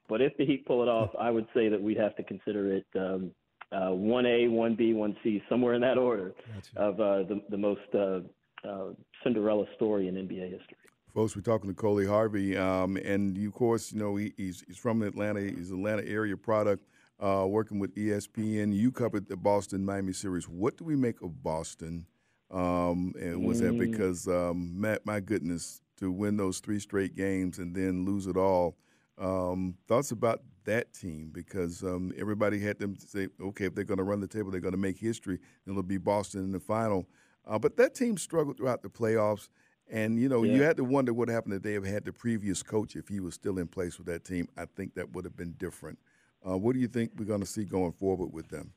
but 0.08 0.20
if 0.20 0.36
the 0.36 0.46
Heat 0.46 0.66
pull 0.66 0.82
it 0.82 0.88
off, 0.88 1.10
I 1.18 1.30
would 1.30 1.46
say 1.54 1.68
that 1.68 1.80
we'd 1.80 1.98
have 1.98 2.16
to 2.16 2.22
consider 2.22 2.74
it 2.74 2.86
um, 2.96 3.30
uh, 3.72 3.90
one 3.90 4.26
A, 4.26 4.48
one 4.48 4.74
B, 4.74 4.94
one 4.94 5.16
C, 5.22 5.42
somewhere 5.48 5.74
in 5.74 5.80
that 5.82 5.98
order 5.98 6.34
gotcha. 6.54 6.80
of 6.80 7.00
uh, 7.00 7.22
the 7.24 7.42
the 7.50 7.56
most 7.56 7.80
uh, 7.94 8.20
uh, 8.66 8.92
Cinderella 9.22 9.66
story 9.76 10.08
in 10.08 10.14
NBA 10.14 10.50
history. 10.50 10.76
Folks, 11.14 11.34
we're 11.34 11.42
talking 11.42 11.68
to 11.68 11.74
Coley 11.74 12.06
Harvey, 12.06 12.56
um, 12.56 12.96
and 12.96 13.36
of 13.44 13.52
course, 13.52 13.92
you 13.92 13.98
know 13.98 14.16
he, 14.16 14.32
he's 14.36 14.62
he's 14.66 14.76
from 14.76 15.02
Atlanta. 15.02 15.40
He's 15.40 15.70
an 15.70 15.78
Atlanta 15.78 16.06
area 16.06 16.36
product, 16.36 16.84
uh, 17.20 17.46
working 17.48 17.78
with 17.78 17.94
ESPN. 17.96 18.74
You 18.74 18.92
covered 18.92 19.28
the 19.28 19.36
Boston 19.36 19.84
Miami 19.84 20.12
series. 20.12 20.48
What 20.48 20.76
do 20.76 20.84
we 20.84 20.96
make 20.96 21.20
of 21.22 21.42
Boston? 21.42 22.06
Um, 22.50 23.14
and 23.20 23.46
was 23.46 23.60
mm. 23.60 23.66
that 23.66 23.78
because 23.78 24.26
um, 24.26 24.80
Matt, 24.80 25.06
my 25.06 25.20
goodness, 25.20 25.80
to 25.98 26.10
win 26.10 26.36
those 26.36 26.58
three 26.58 26.80
straight 26.80 27.14
games 27.14 27.58
and 27.58 27.74
then 27.74 28.04
lose 28.04 28.26
it 28.26 28.36
all? 28.36 28.76
Um, 29.20 29.74
thoughts 29.86 30.12
about 30.12 30.42
that 30.64 30.92
team 30.94 31.30
because 31.32 31.82
um, 31.82 32.12
everybody 32.16 32.58
had 32.58 32.78
them 32.78 32.96
say, 32.96 33.28
okay, 33.40 33.66
if 33.66 33.74
they're 33.74 33.84
going 33.84 33.98
to 33.98 34.04
run 34.04 34.20
the 34.20 34.26
table, 34.26 34.50
they're 34.50 34.60
going 34.60 34.72
to 34.72 34.78
make 34.78 34.98
history, 34.98 35.38
it'll 35.66 35.82
be 35.82 35.98
Boston 35.98 36.40
in 36.40 36.52
the 36.52 36.60
final. 36.60 37.06
Uh, 37.46 37.58
but 37.58 37.76
that 37.76 37.94
team 37.94 38.16
struggled 38.16 38.56
throughout 38.56 38.82
the 38.82 38.88
playoffs, 38.88 39.48
and 39.90 40.18
you 40.18 40.28
know 40.28 40.42
yeah. 40.42 40.54
you 40.54 40.62
had 40.62 40.76
to 40.76 40.84
wonder 40.84 41.12
what 41.12 41.28
happened 41.28 41.54
if 41.54 41.62
they 41.62 41.72
have 41.72 41.84
had 41.84 42.04
the 42.04 42.12
previous 42.12 42.62
coach 42.62 42.96
if 42.96 43.08
he 43.08 43.20
was 43.20 43.34
still 43.34 43.58
in 43.58 43.66
place 43.66 43.98
with 43.98 44.06
that 44.06 44.24
team. 44.24 44.48
I 44.56 44.64
think 44.64 44.94
that 44.94 45.12
would 45.12 45.24
have 45.24 45.36
been 45.36 45.52
different. 45.52 45.98
Uh, 46.46 46.56
what 46.56 46.74
do 46.74 46.80
you 46.80 46.88
think 46.88 47.12
we're 47.16 47.24
going 47.24 47.40
to 47.40 47.46
see 47.46 47.64
going 47.64 47.92
forward 47.92 48.32
with 48.32 48.48
them? 48.48 48.72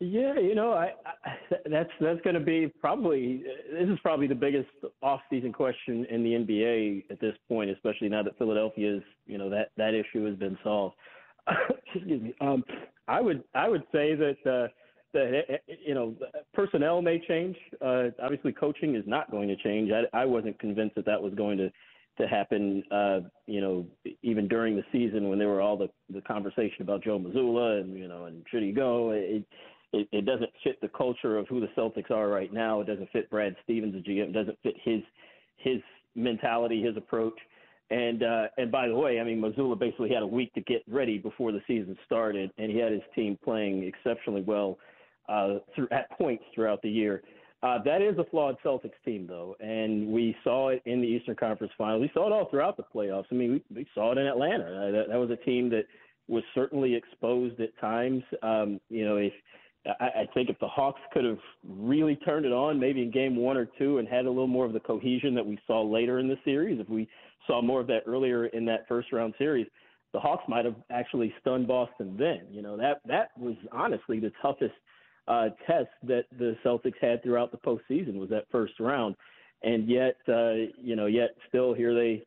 Yeah, 0.00 0.38
you 0.38 0.54
know, 0.54 0.72
I, 0.72 0.94
I 1.04 1.56
that's 1.70 1.90
that's 2.00 2.20
going 2.22 2.34
to 2.34 2.40
be 2.40 2.72
probably 2.80 3.44
this 3.70 3.88
is 3.88 3.98
probably 4.02 4.26
the 4.26 4.34
biggest 4.34 4.68
off-season 5.02 5.52
question 5.52 6.06
in 6.06 6.24
the 6.24 6.30
NBA 6.30 7.04
at 7.10 7.20
this 7.20 7.34
point, 7.48 7.70
especially 7.70 8.08
now 8.08 8.22
that 8.22 8.36
Philadelphia's 8.38 9.02
you 9.26 9.36
know 9.36 9.50
that 9.50 9.70
that 9.76 9.92
issue 9.92 10.24
has 10.24 10.36
been 10.36 10.58
solved. 10.64 10.96
Excuse 11.94 12.22
me. 12.22 12.34
Um, 12.40 12.64
I 13.08 13.20
would 13.20 13.44
I 13.54 13.68
would 13.68 13.82
say 13.92 14.14
that 14.14 14.36
uh, 14.46 14.68
that 15.12 15.60
you 15.86 15.94
know 15.94 16.14
personnel 16.54 17.02
may 17.02 17.22
change. 17.28 17.56
Uh, 17.84 18.04
obviously, 18.22 18.52
coaching 18.52 18.94
is 18.94 19.04
not 19.06 19.30
going 19.30 19.48
to 19.48 19.56
change. 19.56 19.90
I, 19.92 20.18
I 20.18 20.24
wasn't 20.24 20.58
convinced 20.58 20.94
that 20.96 21.04
that 21.04 21.20
was 21.20 21.34
going 21.34 21.58
to 21.58 21.70
to 22.18 22.26
happen. 22.26 22.82
Uh, 22.90 23.20
you 23.46 23.60
know, 23.60 23.86
even 24.22 24.48
during 24.48 24.76
the 24.76 24.84
season 24.92 25.28
when 25.28 25.38
there 25.38 25.48
were 25.48 25.60
all 25.60 25.76
the 25.76 25.90
the 26.08 26.22
conversation 26.22 26.80
about 26.80 27.04
Joe 27.04 27.18
Mazzulla 27.18 27.82
and 27.82 27.98
you 27.98 28.08
know 28.08 28.24
and 28.24 28.46
should 28.50 28.62
he 28.62 28.72
go. 28.72 29.10
It, 29.10 29.44
it, 29.92 30.08
it 30.12 30.24
doesn't 30.26 30.50
fit 30.62 30.80
the 30.80 30.88
culture 30.88 31.36
of 31.38 31.48
who 31.48 31.60
the 31.60 31.68
Celtics 31.76 32.10
are 32.10 32.28
right 32.28 32.52
now. 32.52 32.80
It 32.80 32.86
doesn't 32.86 33.10
fit 33.10 33.30
Brad 33.30 33.56
Stevens, 33.64 33.94
the 33.94 34.00
GM. 34.00 34.28
It 34.28 34.32
doesn't 34.32 34.58
fit 34.62 34.74
his 34.82 35.02
his 35.56 35.80
mentality, 36.14 36.82
his 36.82 36.96
approach. 36.96 37.38
And 37.90 38.22
uh, 38.22 38.44
and 38.56 38.70
by 38.70 38.88
the 38.88 38.94
way, 38.94 39.20
I 39.20 39.24
mean 39.24 39.40
Mazzulla 39.40 39.78
basically 39.78 40.10
had 40.10 40.22
a 40.22 40.26
week 40.26 40.52
to 40.54 40.60
get 40.60 40.82
ready 40.88 41.18
before 41.18 41.50
the 41.50 41.60
season 41.66 41.96
started, 42.06 42.52
and 42.56 42.70
he 42.70 42.78
had 42.78 42.92
his 42.92 43.02
team 43.14 43.36
playing 43.42 43.82
exceptionally 43.82 44.42
well 44.42 44.78
uh, 45.28 45.58
through, 45.74 45.88
at 45.90 46.10
points 46.12 46.44
throughout 46.54 46.82
the 46.82 46.90
year. 46.90 47.22
Uh, 47.62 47.82
that 47.82 48.00
is 48.00 48.16
a 48.18 48.24
flawed 48.30 48.56
Celtics 48.64 48.92
team, 49.04 49.26
though, 49.26 49.54
and 49.60 50.06
we 50.06 50.34
saw 50.44 50.68
it 50.68 50.80
in 50.86 51.02
the 51.02 51.06
Eastern 51.06 51.34
Conference 51.34 51.72
Finals. 51.76 52.00
We 52.00 52.10
saw 52.14 52.26
it 52.26 52.32
all 52.32 52.48
throughout 52.48 52.78
the 52.78 52.84
playoffs. 52.94 53.26
I 53.30 53.34
mean, 53.34 53.60
we, 53.70 53.76
we 53.76 53.86
saw 53.94 54.12
it 54.12 54.18
in 54.18 54.26
Atlanta. 54.26 54.64
Uh, 54.64 54.90
that, 54.92 55.04
that 55.10 55.18
was 55.18 55.30
a 55.30 55.36
team 55.36 55.68
that 55.70 55.84
was 56.26 56.42
certainly 56.54 56.94
exposed 56.94 57.60
at 57.60 57.78
times. 57.78 58.22
Um, 58.42 58.80
you 58.88 59.04
know, 59.04 59.16
if 59.16 59.32
I, 59.86 60.04
I 60.04 60.28
think 60.34 60.50
if 60.50 60.58
the 60.58 60.68
Hawks 60.68 61.00
could 61.12 61.24
have 61.24 61.38
really 61.66 62.16
turned 62.16 62.44
it 62.44 62.52
on, 62.52 62.78
maybe 62.78 63.02
in 63.02 63.10
game 63.10 63.36
one 63.36 63.56
or 63.56 63.66
two, 63.78 63.98
and 63.98 64.06
had 64.06 64.26
a 64.26 64.30
little 64.30 64.46
more 64.46 64.66
of 64.66 64.72
the 64.72 64.80
cohesion 64.80 65.34
that 65.34 65.46
we 65.46 65.58
saw 65.66 65.82
later 65.82 66.18
in 66.18 66.28
the 66.28 66.38
series, 66.44 66.80
if 66.80 66.88
we 66.88 67.08
saw 67.46 67.62
more 67.62 67.80
of 67.80 67.86
that 67.86 68.02
earlier 68.06 68.46
in 68.46 68.64
that 68.66 68.86
first 68.88 69.12
round 69.12 69.34
series, 69.38 69.66
the 70.12 70.20
Hawks 70.20 70.44
might 70.48 70.64
have 70.64 70.76
actually 70.90 71.32
stunned 71.40 71.66
Boston 71.68 72.16
then. 72.18 72.40
You 72.50 72.62
know, 72.62 72.76
that 72.76 73.00
that 73.06 73.30
was 73.38 73.54
honestly 73.72 74.20
the 74.20 74.32
toughest 74.42 74.74
uh, 75.28 75.48
test 75.66 75.88
that 76.02 76.24
the 76.38 76.56
Celtics 76.64 76.98
had 77.00 77.22
throughout 77.22 77.52
the 77.52 77.58
postseason 77.58 78.16
was 78.16 78.28
that 78.30 78.46
first 78.50 78.74
round, 78.80 79.14
and 79.62 79.88
yet 79.88 80.16
uh, 80.28 80.52
you 80.82 80.96
know, 80.96 81.06
yet 81.06 81.30
still 81.48 81.72
here 81.72 81.94
they 81.94 82.22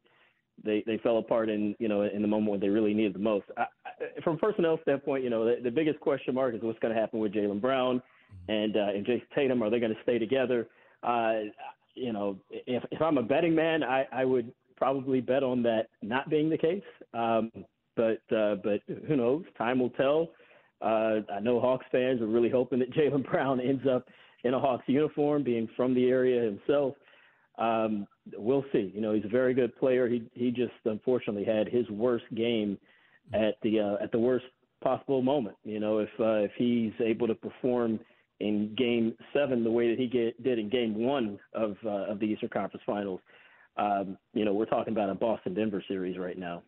they 0.63 0.83
they 0.85 0.97
fell 0.99 1.17
apart 1.17 1.49
in 1.49 1.75
you 1.79 1.87
know 1.87 2.03
in 2.03 2.21
the 2.21 2.27
moment 2.27 2.51
when 2.51 2.59
they 2.59 2.69
really 2.69 2.93
needed 2.93 3.13
the 3.13 3.19
most. 3.19 3.45
I, 3.57 3.65
from 4.23 4.35
a 4.35 4.39
personnel 4.39 4.79
standpoint, 4.83 5.23
you 5.23 5.29
know 5.29 5.45
the, 5.45 5.61
the 5.61 5.71
biggest 5.71 5.99
question 5.99 6.35
mark 6.35 6.55
is 6.55 6.61
what's 6.61 6.79
going 6.79 6.93
to 6.93 6.99
happen 6.99 7.19
with 7.19 7.33
Jaylen 7.33 7.61
Brown 7.61 8.01
and 8.47 8.75
uh, 8.75 8.89
and 8.93 9.05
Jayson 9.05 9.27
Tatum. 9.35 9.61
Are 9.63 9.69
they 9.69 9.79
going 9.79 9.93
to 9.93 10.01
stay 10.03 10.19
together? 10.19 10.67
Uh, 11.03 11.41
you 11.95 12.13
know, 12.13 12.37
if 12.49 12.83
if 12.91 13.01
I'm 13.01 13.17
a 13.17 13.23
betting 13.23 13.55
man, 13.55 13.83
I, 13.83 14.07
I 14.11 14.25
would 14.25 14.51
probably 14.75 15.21
bet 15.21 15.43
on 15.43 15.63
that 15.63 15.87
not 16.01 16.29
being 16.29 16.49
the 16.49 16.57
case. 16.57 16.83
Um, 17.13 17.51
but 17.95 18.21
uh, 18.35 18.55
but 18.63 18.81
who 19.07 19.15
knows? 19.15 19.43
Time 19.57 19.79
will 19.79 19.91
tell. 19.91 20.29
Uh, 20.81 21.21
I 21.33 21.39
know 21.41 21.59
Hawks 21.59 21.85
fans 21.91 22.21
are 22.21 22.27
really 22.27 22.49
hoping 22.49 22.79
that 22.79 22.91
Jaylen 22.95 23.29
Brown 23.29 23.59
ends 23.59 23.83
up 23.89 24.07
in 24.43 24.53
a 24.53 24.59
Hawks 24.59 24.83
uniform, 24.87 25.43
being 25.43 25.69
from 25.75 25.93
the 25.93 26.09
area 26.09 26.43
himself. 26.43 26.95
Um, 27.57 28.07
we'll 28.35 28.65
see. 28.73 28.91
You 28.93 29.01
know, 29.01 29.13
he's 29.13 29.25
a 29.25 29.29
very 29.29 29.53
good 29.53 29.75
player. 29.77 30.07
He 30.07 30.23
he 30.33 30.51
just 30.51 30.73
unfortunately 30.85 31.45
had 31.45 31.67
his 31.67 31.89
worst 31.89 32.25
game 32.35 32.77
at 33.33 33.55
the 33.61 33.79
uh, 33.79 34.03
at 34.03 34.11
the 34.11 34.19
worst 34.19 34.45
possible 34.83 35.21
moment. 35.21 35.55
You 35.63 35.79
know, 35.79 35.99
if 35.99 36.09
uh, 36.19 36.43
if 36.43 36.51
he's 36.57 36.93
able 37.03 37.27
to 37.27 37.35
perform 37.35 37.99
in 38.39 38.75
Game 38.77 39.15
Seven 39.33 39.63
the 39.63 39.71
way 39.71 39.89
that 39.89 39.99
he 39.99 40.07
get, 40.07 40.41
did 40.43 40.59
in 40.59 40.69
Game 40.69 40.95
One 40.95 41.39
of 41.53 41.75
uh, 41.85 42.11
of 42.11 42.19
the 42.19 42.25
Eastern 42.25 42.49
Conference 42.49 42.83
Finals, 42.85 43.21
um, 43.77 44.17
you 44.33 44.45
know, 44.45 44.53
we're 44.53 44.65
talking 44.65 44.93
about 44.93 45.09
a 45.09 45.15
Boston 45.15 45.53
Denver 45.53 45.83
series 45.87 46.17
right 46.17 46.37
now. 46.37 46.63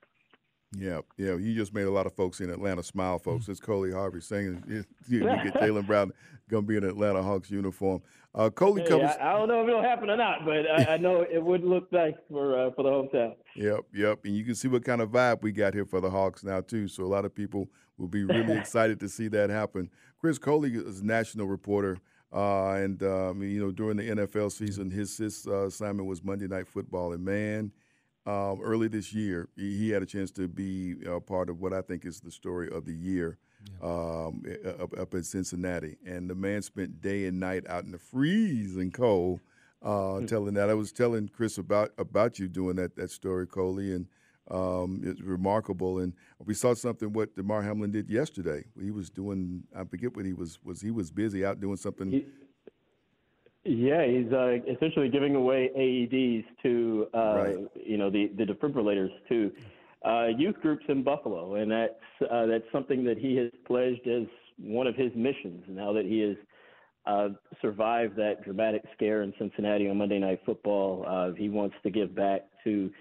Yeah, 0.77 1.01
yeah. 1.17 1.35
You 1.35 1.55
just 1.55 1.73
made 1.73 1.83
a 1.83 1.91
lot 1.91 2.05
of 2.05 2.13
folks 2.13 2.41
in 2.41 2.49
Atlanta 2.49 2.83
smile, 2.83 3.19
folks. 3.19 3.47
It's 3.47 3.59
Coley 3.59 3.91
Harvey 3.91 4.21
saying 4.21 4.63
you, 4.67 4.85
you 5.07 5.19
get 5.43 5.53
Jaylen 5.55 5.87
Brown 5.87 6.11
going 6.49 6.63
to 6.63 6.67
be 6.67 6.77
in 6.77 6.83
Atlanta 6.83 7.23
Hawks 7.23 7.49
uniform. 7.49 8.01
Uh, 8.33 8.49
Coley 8.49 8.81
hey, 8.81 8.89
covers. 8.89 9.11
I, 9.19 9.29
I, 9.29 9.33
don't 9.33 9.47
know 9.47 9.61
if 9.61 9.69
it'll 9.69 9.81
happen 9.81 10.09
or 10.09 10.17
not, 10.17 10.45
but 10.45 10.69
I, 10.69 10.95
I 10.95 10.97
know 10.97 11.21
it 11.21 11.41
would 11.41 11.63
look 11.63 11.91
nice 11.91 12.15
for 12.29 12.59
uh, 12.59 12.71
for 12.71 12.83
the 12.83 12.89
hometown. 12.89 13.35
Yep, 13.55 13.79
yep. 13.93 14.19
And 14.25 14.35
you 14.35 14.43
can 14.43 14.55
see 14.55 14.67
what 14.67 14.83
kind 14.83 15.01
of 15.01 15.09
vibe 15.09 15.41
we 15.41 15.51
got 15.51 15.73
here 15.73 15.85
for 15.85 16.01
the 16.01 16.09
Hawks 16.09 16.43
now 16.43 16.61
too. 16.61 16.87
So 16.87 17.03
a 17.03 17.05
lot 17.05 17.23
of 17.23 17.33
people 17.33 17.69
will 17.97 18.07
be 18.07 18.25
really 18.25 18.53
excited 18.57 18.99
to 18.99 19.09
see 19.09 19.29
that 19.29 19.49
happen. 19.49 19.89
Chris 20.19 20.37
Coley 20.37 20.73
is 20.73 20.99
a 20.99 21.05
national 21.05 21.47
reporter. 21.47 21.99
Uh, 22.33 22.73
and 22.73 23.01
um, 23.03 23.41
you 23.41 23.61
know, 23.61 23.71
during 23.71 23.95
the 23.95 24.09
NFL 24.09 24.51
season, 24.51 24.91
his, 24.91 25.17
his 25.17 25.47
uh, 25.47 25.67
assignment 25.67 26.05
was 26.09 26.21
Monday 26.21 26.47
Night 26.47 26.67
Football, 26.67 27.13
and 27.13 27.23
man, 27.23 27.71
um, 28.25 28.59
early 28.61 28.87
this 28.87 29.13
year, 29.13 29.49
he, 29.55 29.77
he, 29.77 29.89
had 29.89 30.01
a 30.01 30.05
chance 30.05 30.31
to 30.31 30.47
be 30.47 30.95
uh, 31.07 31.19
part 31.19 31.49
of 31.49 31.61
what 31.61 31.73
I 31.73 31.81
think 31.81 32.05
is 32.05 32.19
the 32.19 32.31
story 32.31 32.69
of 32.71 32.85
the 32.85 32.93
year 32.93 33.37
yeah. 33.81 33.87
um, 33.87 34.43
up, 34.79 34.97
up, 34.97 35.13
in 35.13 35.23
Cincinnati. 35.23 35.97
And 36.05 36.29
the 36.29 36.35
man 36.35 36.63
spent 36.63 37.01
day 37.01 37.25
and 37.25 37.39
night 37.39 37.67
out 37.67 37.83
in 37.83 37.91
the 37.91 37.99
freezing 37.99 38.91
cold 38.91 39.41
uh, 39.83 39.89
mm-hmm. 39.89 40.25
telling 40.25 40.55
that. 40.55 40.69
I 40.69 40.73
was 40.73 40.91
telling 40.91 41.27
Chris 41.27 41.57
about 41.57 41.91
about 41.97 42.39
you 42.39 42.47
doing 42.47 42.77
that 42.77 42.95
that 42.95 43.11
story, 43.11 43.45
Coley, 43.45 43.93
and 43.93 44.07
um, 44.49 45.01
it's 45.03 45.21
remarkable. 45.21 45.99
And 45.99 46.13
we 46.43 46.55
saw 46.55 46.73
something 46.73 47.13
what 47.13 47.35
Damar 47.35 47.61
Hamlin 47.61 47.91
did 47.91 48.09
yesterday. 48.09 48.63
He 48.81 48.89
was 48.89 49.11
doing 49.11 49.63
I 49.75 49.83
forget 49.83 50.15
what 50.15 50.25
he 50.25 50.33
was 50.33 50.57
was 50.63 50.81
he 50.81 50.89
was 50.89 51.11
busy 51.11 51.45
out 51.45 51.59
doing 51.59 51.77
something. 51.77 52.11
He- 52.11 52.25
yeah, 53.65 54.05
he's 54.05 54.31
uh, 54.31 54.57
essentially 54.71 55.09
giving 55.09 55.35
away 55.35 55.71
AEDs 55.75 56.45
to 56.61 57.07
uh, 57.13 57.17
right. 57.17 57.57
you 57.83 57.97
know 57.97 58.11
the 58.11 58.31
the 58.37 58.43
defibrillators 58.43 59.09
to 59.29 59.51
uh, 60.05 60.27
youth 60.27 60.55
groups 60.61 60.85
in 60.87 61.03
Buffalo, 61.03 61.55
and 61.55 61.71
that's 61.71 62.29
uh, 62.31 62.45
that's 62.45 62.65
something 62.71 63.03
that 63.03 63.17
he 63.17 63.35
has 63.37 63.49
pledged 63.65 64.07
as 64.07 64.27
one 64.59 64.85
of 64.85 64.95
his 64.95 65.11
missions. 65.15 65.63
Now 65.67 65.93
that 65.93 66.05
he 66.05 66.19
has 66.19 66.35
uh, 67.07 67.29
survived 67.59 68.15
that 68.17 68.43
dramatic 68.43 68.83
scare 68.95 69.23
in 69.23 69.33
Cincinnati 69.39 69.89
on 69.89 69.97
Monday 69.97 70.19
Night 70.19 70.41
Football, 70.45 71.03
uh, 71.07 71.31
he 71.35 71.49
wants 71.49 71.75
to 71.81 71.89
give 71.89 72.15
back 72.15 72.41
to 72.65 72.91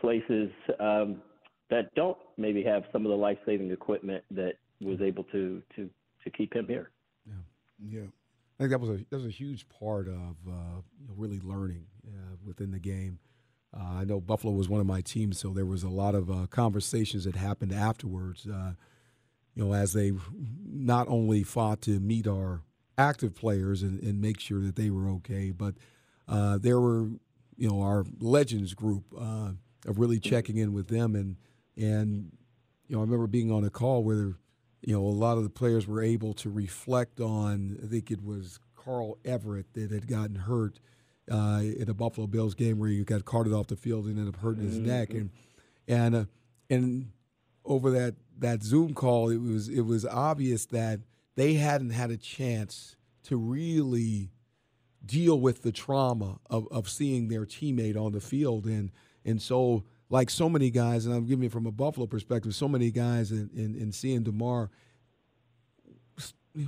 places 0.00 0.50
um, 0.80 1.22
that 1.70 1.94
don't 1.94 2.18
maybe 2.36 2.64
have 2.64 2.82
some 2.92 3.06
of 3.06 3.10
the 3.10 3.16
life 3.16 3.38
saving 3.46 3.70
equipment 3.70 4.24
that 4.32 4.54
was 4.80 5.00
able 5.00 5.22
to 5.24 5.62
to 5.76 5.88
to 6.24 6.30
keep 6.30 6.52
him 6.52 6.66
here. 6.66 6.90
Think 8.70 8.82
that 8.82 8.86
was 8.88 9.00
a 9.00 9.04
that 9.10 9.16
was 9.16 9.26
a 9.26 9.30
huge 9.30 9.68
part 9.68 10.06
of 10.06 10.36
uh, 10.46 10.82
you 11.00 11.08
know, 11.08 11.14
really 11.16 11.40
learning 11.40 11.86
uh, 12.06 12.36
within 12.46 12.70
the 12.70 12.78
game. 12.78 13.18
Uh, 13.76 13.98
I 13.98 14.04
know 14.04 14.20
Buffalo 14.20 14.52
was 14.52 14.68
one 14.68 14.80
of 14.80 14.86
my 14.86 15.00
teams, 15.00 15.40
so 15.40 15.52
there 15.52 15.66
was 15.66 15.82
a 15.82 15.88
lot 15.88 16.14
of 16.14 16.30
uh, 16.30 16.46
conversations 16.46 17.24
that 17.24 17.34
happened 17.34 17.72
afterwards. 17.72 18.46
Uh, 18.46 18.74
you 19.56 19.64
know, 19.64 19.72
as 19.74 19.92
they 19.92 20.12
not 20.64 21.08
only 21.08 21.42
fought 21.42 21.82
to 21.82 21.98
meet 21.98 22.28
our 22.28 22.62
active 22.96 23.34
players 23.34 23.82
and, 23.82 24.00
and 24.04 24.20
make 24.20 24.38
sure 24.38 24.60
that 24.60 24.76
they 24.76 24.88
were 24.88 25.08
okay, 25.10 25.50
but 25.50 25.74
there 26.62 26.78
were 26.78 27.08
you 27.56 27.68
know 27.68 27.82
our 27.82 28.04
legends 28.20 28.72
group 28.74 29.02
of 29.12 29.56
really 29.98 30.20
checking 30.20 30.58
in 30.58 30.72
with 30.72 30.86
them 30.86 31.16
and 31.16 31.34
and 31.76 32.30
you 32.86 32.94
know 32.94 33.00
I 33.00 33.02
remember 33.02 33.26
being 33.26 33.50
on 33.50 33.64
a 33.64 33.70
call 33.70 34.04
where 34.04 34.36
you 34.82 34.94
know, 34.94 35.02
a 35.02 35.08
lot 35.08 35.36
of 35.36 35.44
the 35.44 35.50
players 35.50 35.86
were 35.86 36.02
able 36.02 36.32
to 36.34 36.50
reflect 36.50 37.20
on. 37.20 37.78
I 37.82 37.86
think 37.86 38.10
it 38.10 38.24
was 38.24 38.58
Carl 38.76 39.18
Everett 39.24 39.72
that 39.74 39.90
had 39.90 40.06
gotten 40.06 40.36
hurt 40.36 40.80
uh, 41.30 41.60
in 41.62 41.88
a 41.88 41.94
Buffalo 41.94 42.26
Bills 42.26 42.54
game 42.54 42.78
where 42.78 42.88
he 42.88 43.04
got 43.04 43.24
carted 43.24 43.52
off 43.52 43.68
the 43.68 43.76
field 43.76 44.06
and 44.06 44.18
ended 44.18 44.34
up 44.34 44.40
hurting 44.40 44.64
his 44.64 44.78
mm-hmm. 44.78 44.86
neck, 44.86 45.10
and 45.10 45.30
and 45.86 46.14
uh, 46.14 46.24
and 46.68 47.12
over 47.64 47.90
that 47.90 48.14
that 48.38 48.62
Zoom 48.62 48.94
call, 48.94 49.28
it 49.28 49.40
was 49.40 49.68
it 49.68 49.82
was 49.82 50.06
obvious 50.06 50.66
that 50.66 51.00
they 51.36 51.54
hadn't 51.54 51.90
had 51.90 52.10
a 52.10 52.16
chance 52.16 52.96
to 53.24 53.36
really 53.36 54.30
deal 55.04 55.38
with 55.38 55.62
the 55.62 55.72
trauma 55.72 56.38
of, 56.48 56.68
of 56.70 56.88
seeing 56.88 57.28
their 57.28 57.44
teammate 57.44 57.96
on 57.96 58.12
the 58.12 58.20
field, 58.20 58.66
and 58.66 58.90
and 59.24 59.40
so 59.40 59.84
like 60.10 60.28
so 60.28 60.48
many 60.48 60.70
guys, 60.70 61.06
and 61.06 61.14
I'm 61.14 61.24
giving 61.24 61.44
it 61.44 61.52
from 61.52 61.66
a 61.66 61.72
Buffalo 61.72 62.06
perspective, 62.06 62.54
so 62.54 62.68
many 62.68 62.90
guys 62.90 63.30
in, 63.30 63.48
in, 63.54 63.74
in 63.76 63.92
seeing 63.92 64.24
Damar 64.24 64.70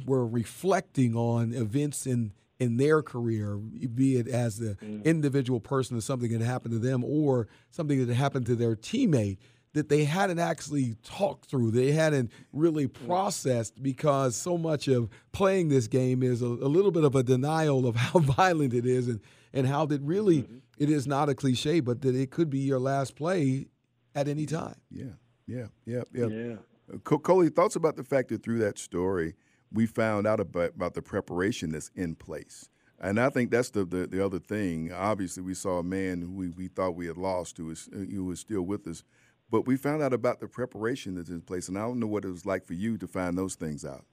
were 0.07 0.27
reflecting 0.27 1.15
on 1.15 1.53
events 1.53 2.07
in 2.07 2.33
in 2.61 2.77
their 2.77 3.03
career, 3.03 3.57
be 3.57 4.17
it 4.17 4.29
as 4.29 4.59
the 4.59 4.77
mm. 4.77 5.05
individual 5.05 5.59
person 5.59 5.97
or 5.97 6.01
something 6.01 6.31
that 6.39 6.45
happened 6.45 6.73
to 6.73 6.79
them 6.79 7.03
or 7.03 7.49
something 7.71 8.07
that 8.07 8.15
happened 8.15 8.47
to 8.47 8.55
their 8.55 8.77
teammate 8.77 9.39
that 9.73 9.89
they 9.89 10.05
hadn't 10.05 10.39
actually 10.39 10.95
talked 11.03 11.47
through, 11.47 11.73
they 11.73 11.91
hadn't 11.91 12.31
really 12.53 12.87
mm. 12.87 13.07
processed 13.07 13.83
because 13.83 14.37
so 14.37 14.57
much 14.57 14.87
of 14.87 15.09
playing 15.33 15.71
this 15.71 15.89
game 15.89 16.23
is 16.23 16.41
a, 16.41 16.47
a 16.47 16.71
little 16.71 16.93
bit 16.93 17.03
of 17.03 17.17
a 17.17 17.25
denial 17.25 17.85
of 17.85 17.97
how 17.97 18.19
violent 18.21 18.75
it 18.75 18.87
is 18.87 19.09
and, 19.09 19.21
and 19.53 19.67
how 19.67 19.85
that 19.87 20.01
really 20.03 20.43
mm-hmm. 20.43 20.59
It 20.83 20.91
is 20.91 21.07
not 21.07 21.29
a 21.29 21.35
cliche, 21.35 21.79
but 21.79 22.01
that 22.03 22.17
it 22.17 22.33
could 22.33 22.51
be 22.51 22.59
your 22.59 22.81
last 22.81 23.15
play 23.15 23.69
at 24.17 24.27
any 24.27 24.47
time. 24.47 24.75
Yeah, 24.91 25.13
yeah, 25.47 25.67
yeah, 25.87 26.03
yeah. 26.13 26.27
yeah. 26.27 26.55
Uh, 26.93 26.99
Coley, 26.99 27.51
thoughts 27.51 27.77
about 27.77 27.95
the 27.95 28.03
fact 28.03 28.31
that 28.31 28.43
through 28.43 28.59
that 28.59 28.79
story, 28.79 29.37
we 29.73 29.87
found 29.87 30.27
out 30.27 30.41
about, 30.41 30.71
about 30.75 30.95
the 30.95 31.03
preparation 31.03 31.71
that's 31.71 31.93
in 31.95 32.17
place. 32.17 32.69
And 33.01 33.21
I 33.21 33.31
think 33.31 33.53
that's 33.53 33.71
the, 33.71 33.85
the, 33.85 34.09
the, 34.09 34.25
other 34.25 34.41
thing. 34.41 34.93
Obviously, 34.93 35.45
we 35.45 35.55
saw 35.55 35.79
a 35.79 35.85
man 35.85 36.21
who 36.21 36.33
we, 36.33 36.49
we 36.49 36.67
thought 36.67 36.97
we 36.97 37.07
had 37.07 37.17
lost 37.17 37.59
who 37.59 37.67
was, 37.67 37.89
who 37.93 38.25
was 38.25 38.41
still 38.41 38.63
with 38.63 38.85
us. 38.89 39.05
But 39.53 39.67
we 39.67 39.77
found 39.77 40.03
out 40.03 40.13
about 40.13 40.41
the 40.41 40.49
preparation 40.49 41.15
that's 41.15 41.31
in 41.31 41.43
place. 41.43 41.69
And 41.69 41.79
I 41.79 41.83
don't 41.83 42.01
know 42.01 42.09
what 42.09 42.25
it 42.25 42.31
was 42.31 42.45
like 42.45 42.65
for 42.65 42.75
you 42.75 42.99
to 42.99 43.07
find 43.07 43.39
those 43.39 43.55
things 43.55 43.85
out. 43.85 44.05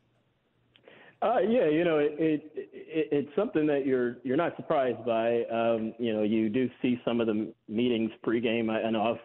Uh, 1.22 1.40
yeah, 1.40 1.68
you 1.68 1.84
know, 1.84 1.98
it, 1.98 2.16
it, 2.18 2.70
it, 2.92 3.08
it's 3.12 3.36
something 3.36 3.66
that 3.68 3.86
you're 3.86 4.18
you're 4.24 4.38
not 4.38 4.56
surprised 4.56 5.06
by. 5.06 5.44
Um, 5.46 5.94
you 6.00 6.14
know, 6.14 6.24
you 6.24 6.50
do 6.50 6.70
see 6.82 7.00
some 7.06 7.22
of 7.22 7.28
the 7.28 7.54
meetings 7.68 8.12
pregame. 8.26 8.70
I, 8.70 8.88
I 8.88 8.92
know 8.92 9.14
I've 9.14 9.22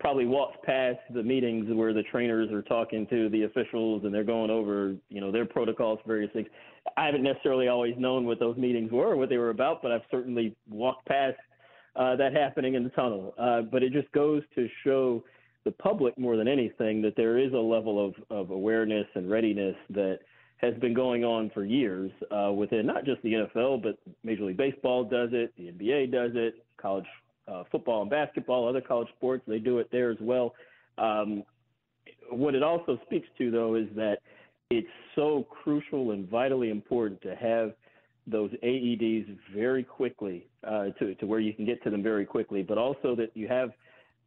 probably 0.00 0.26
walked 0.26 0.64
past 0.64 0.98
the 1.12 1.22
meetings 1.22 1.66
where 1.74 1.92
the 1.92 2.04
trainers 2.04 2.50
are 2.52 2.62
talking 2.62 3.06
to 3.08 3.28
the 3.30 3.42
officials 3.44 4.04
and 4.04 4.14
they're 4.14 4.24
going 4.24 4.50
over, 4.50 4.94
you 5.08 5.20
know, 5.20 5.32
their 5.32 5.44
protocols, 5.44 5.98
various 6.06 6.30
things. 6.32 6.46
I 6.96 7.06
haven't 7.06 7.24
necessarily 7.24 7.68
always 7.68 7.94
known 7.98 8.24
what 8.24 8.38
those 8.38 8.56
meetings 8.56 8.92
were, 8.92 9.08
or 9.08 9.16
what 9.16 9.28
they 9.28 9.38
were 9.38 9.50
about, 9.50 9.82
but 9.82 9.90
I've 9.90 10.02
certainly 10.10 10.54
walked 10.70 11.06
past 11.06 11.36
uh, 11.96 12.14
that 12.16 12.32
happening 12.32 12.74
in 12.74 12.84
the 12.84 12.90
tunnel. 12.90 13.34
Uh, 13.38 13.62
but 13.62 13.82
it 13.82 13.92
just 13.92 14.10
goes 14.12 14.42
to 14.54 14.68
show 14.84 15.24
the 15.64 15.72
public 15.72 16.16
more 16.16 16.36
than 16.36 16.46
anything 16.46 17.02
that 17.02 17.16
there 17.16 17.36
is 17.36 17.52
a 17.52 17.56
level 17.56 18.04
of, 18.06 18.14
of 18.30 18.50
awareness 18.50 19.06
and 19.16 19.28
readiness 19.28 19.74
that 19.90 20.20
has 20.58 20.74
been 20.74 20.94
going 20.94 21.24
on 21.24 21.50
for 21.54 21.64
years 21.64 22.10
uh, 22.30 22.52
within 22.52 22.86
not 22.86 23.04
just 23.04 23.22
the 23.22 23.32
NFL, 23.32 23.82
but 23.82 23.98
Major 24.24 24.44
League 24.44 24.56
Baseball 24.56 25.04
does 25.04 25.30
it, 25.32 25.52
the 25.56 25.70
NBA 25.70 26.12
does 26.12 26.32
it, 26.34 26.64
college 26.76 27.06
uh, 27.46 27.64
football 27.70 28.02
and 28.02 28.10
basketball, 28.10 28.68
other 28.68 28.80
college 28.80 29.08
sports, 29.16 29.42
they 29.46 29.58
do 29.58 29.78
it 29.78 29.88
there 29.90 30.10
as 30.10 30.18
well. 30.20 30.54
Um, 30.98 31.44
what 32.30 32.54
it 32.54 32.62
also 32.62 32.98
speaks 33.06 33.28
to, 33.38 33.50
though, 33.50 33.76
is 33.76 33.86
that 33.94 34.18
it's 34.70 34.88
so 35.14 35.46
crucial 35.48 36.10
and 36.10 36.28
vitally 36.28 36.70
important 36.70 37.22
to 37.22 37.34
have 37.36 37.72
those 38.26 38.50
AEDs 38.62 39.38
very 39.54 39.82
quickly 39.82 40.46
uh, 40.66 40.86
to, 40.98 41.14
to 41.14 41.26
where 41.26 41.40
you 41.40 41.54
can 41.54 41.64
get 41.64 41.82
to 41.84 41.90
them 41.90 42.02
very 42.02 42.26
quickly, 42.26 42.62
but 42.62 42.76
also 42.76 43.14
that 43.16 43.30
you 43.34 43.48
have 43.48 43.70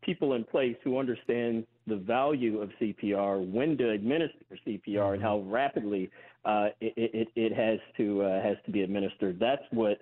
people 0.02 0.34
in 0.34 0.44
place 0.44 0.76
who 0.84 0.98
understand 0.98 1.66
the 1.92 1.98
value 1.98 2.62
of 2.62 2.70
CPR, 2.82 3.52
when 3.52 3.78
to 3.78 3.90
administer 3.90 4.34
CPR, 4.66 5.16
and 5.16 5.22
how 5.22 5.42
rapidly 5.42 6.10
uh, 6.46 6.70
it, 6.80 6.94
it, 7.14 7.28
it, 7.36 7.54
has 7.54 7.80
to 7.98 8.22
uh, 8.24 8.42
has 8.42 8.56
to 8.66 8.72
be 8.72 8.82
administered. 8.82 9.38
That's 9.40 9.62
what 9.72 10.00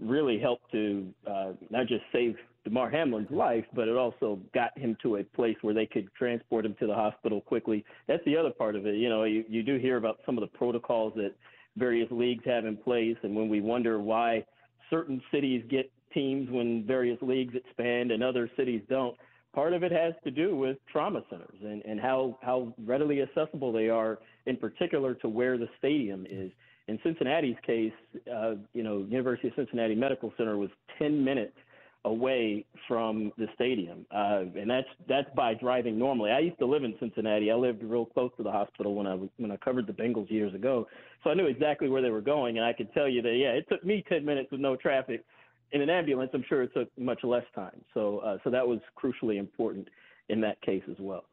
really 0.00 0.38
helped 0.40 0.72
to 0.72 1.06
uh, 1.30 1.52
not 1.70 1.88
just 1.88 2.02
save 2.10 2.36
Damar 2.64 2.90
Hamlin's 2.90 3.30
life, 3.30 3.64
but 3.74 3.86
it 3.86 3.96
also 3.96 4.38
got 4.54 4.76
him 4.78 4.96
to 5.02 5.16
a 5.16 5.24
place 5.24 5.56
where 5.60 5.74
they 5.74 5.86
could 5.86 6.08
transport 6.14 6.64
him 6.64 6.74
to 6.80 6.86
the 6.86 6.94
hospital 6.94 7.42
quickly. 7.42 7.84
That's 8.08 8.24
the 8.24 8.36
other 8.36 8.50
part 8.50 8.74
of 8.74 8.86
it. 8.86 8.96
You 8.96 9.10
know, 9.10 9.24
you, 9.24 9.44
you 9.48 9.62
do 9.62 9.76
hear 9.76 9.98
about 9.98 10.20
some 10.24 10.38
of 10.38 10.40
the 10.40 10.58
protocols 10.58 11.12
that 11.16 11.32
various 11.76 12.08
leagues 12.10 12.44
have 12.46 12.64
in 12.64 12.78
place, 12.78 13.16
and 13.22 13.36
when 13.36 13.50
we 13.50 13.60
wonder 13.60 14.00
why 14.00 14.44
certain 14.88 15.20
cities 15.30 15.62
get 15.68 15.90
teams 16.14 16.48
when 16.50 16.84
various 16.86 17.18
leagues 17.20 17.54
expand 17.54 18.10
and 18.10 18.24
other 18.24 18.50
cities 18.56 18.80
don't, 18.88 19.16
part 19.56 19.72
of 19.72 19.82
it 19.82 19.90
has 19.90 20.12
to 20.22 20.30
do 20.30 20.54
with 20.54 20.76
trauma 20.92 21.22
centers 21.30 21.58
and, 21.62 21.82
and 21.86 21.98
how, 21.98 22.38
how 22.42 22.74
readily 22.84 23.22
accessible 23.22 23.72
they 23.72 23.88
are, 23.88 24.18
in 24.44 24.54
particular 24.54 25.14
to 25.14 25.30
where 25.30 25.56
the 25.56 25.66
stadium 25.78 26.26
is. 26.30 26.52
In 26.88 26.98
Cincinnati's 27.02 27.56
case, 27.66 27.92
uh, 28.32 28.56
you 28.74 28.82
know, 28.82 29.06
University 29.08 29.48
of 29.48 29.54
Cincinnati 29.56 29.94
Medical 29.94 30.30
Center 30.36 30.58
was 30.58 30.68
10 30.98 31.24
minutes 31.24 31.56
away 32.04 32.66
from 32.86 33.32
the 33.38 33.46
stadium, 33.54 34.06
uh, 34.14 34.42
and 34.54 34.70
that's 34.70 34.86
that's 35.08 35.28
by 35.34 35.54
driving 35.54 35.98
normally. 35.98 36.30
I 36.30 36.38
used 36.38 36.58
to 36.60 36.66
live 36.66 36.84
in 36.84 36.94
Cincinnati. 37.00 37.50
I 37.50 37.56
lived 37.56 37.82
real 37.82 38.04
close 38.04 38.30
to 38.36 38.44
the 38.44 38.52
hospital 38.52 38.94
when 38.94 39.08
I 39.08 39.18
when 39.38 39.50
I 39.50 39.56
covered 39.56 39.88
the 39.88 39.92
Bengals 39.92 40.30
years 40.30 40.54
ago, 40.54 40.86
so 41.24 41.30
I 41.30 41.34
knew 41.34 41.46
exactly 41.46 41.88
where 41.88 42.02
they 42.02 42.10
were 42.10 42.20
going, 42.20 42.58
and 42.58 42.64
I 42.64 42.72
could 42.72 42.92
tell 42.94 43.08
you 43.08 43.22
that 43.22 43.34
yeah, 43.34 43.48
it 43.48 43.66
took 43.68 43.84
me 43.84 44.04
10 44.08 44.24
minutes 44.24 44.52
with 44.52 44.60
no 44.60 44.76
traffic. 44.76 45.24
In 45.72 45.82
an 45.82 45.90
ambulance, 45.90 46.30
I'm 46.32 46.44
sure 46.48 46.62
it 46.62 46.72
took 46.74 46.88
much 46.98 47.24
less 47.24 47.44
time. 47.54 47.82
So 47.92 48.18
uh, 48.18 48.38
so 48.44 48.50
that 48.50 48.66
was 48.66 48.80
crucially 48.96 49.38
important 49.38 49.88
in 50.28 50.40
that 50.42 50.60
case 50.62 50.82
as 50.90 50.96
well. 50.98 51.24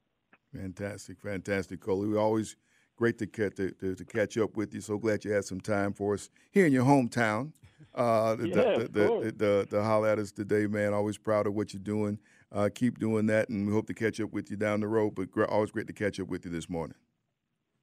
Fantastic, 0.55 1.19
fantastic, 1.19 1.81
Coley. 1.81 2.07
We 2.07 2.17
always 2.17 2.55
great 2.95 3.17
to, 3.17 3.25
to, 3.25 3.71
to, 3.71 3.95
to 3.95 4.05
catch 4.05 4.37
up 4.37 4.55
with 4.55 4.73
you. 4.73 4.81
So 4.81 4.97
glad 4.97 5.25
you 5.25 5.31
had 5.31 5.45
some 5.45 5.59
time 5.59 5.93
for 5.93 6.13
us 6.13 6.29
here 6.51 6.65
in 6.65 6.73
your 6.73 6.85
hometown. 6.85 7.51
Uh, 7.93 8.35
yeah, 8.43 8.53
the, 8.53 8.89
the, 8.91 9.33
the, 9.35 9.67
the, 9.69 9.83
holler 9.83 10.09
at 10.09 10.19
us 10.19 10.31
today, 10.31 10.67
man. 10.67 10.93
Always 10.93 11.17
proud 11.17 11.47
of 11.47 11.53
what 11.53 11.73
you're 11.73 11.81
doing. 11.81 12.19
Uh, 12.51 12.69
keep 12.73 12.99
doing 12.99 13.25
that, 13.27 13.49
and 13.49 13.65
we 13.67 13.73
hope 13.73 13.87
to 13.87 13.93
catch 13.93 14.19
up 14.19 14.31
with 14.31 14.51
you 14.51 14.57
down 14.57 14.79
the 14.79 14.87
road. 14.87 15.15
But 15.15 15.29
always 15.49 15.71
great 15.71 15.87
to 15.87 15.93
catch 15.93 16.19
up 16.19 16.27
with 16.27 16.45
you 16.45 16.51
this 16.51 16.69
morning. 16.69 16.95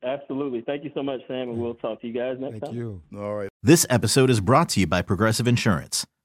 Absolutely. 0.02 0.62
Thank 0.62 0.84
you 0.84 0.90
so 0.94 1.02
much, 1.02 1.20
Sam, 1.28 1.50
and 1.50 1.58
we'll 1.58 1.74
talk 1.74 2.00
to 2.00 2.06
you 2.06 2.14
guys 2.14 2.36
next 2.40 2.52
Thank 2.52 2.64
time. 2.64 2.70
Thank 2.70 2.76
you. 2.76 3.02
All 3.18 3.34
right. 3.34 3.48
This 3.62 3.84
episode 3.90 4.30
is 4.30 4.40
brought 4.40 4.70
to 4.70 4.80
you 4.80 4.86
by 4.86 5.02
Progressive 5.02 5.46
Insurance. 5.46 6.06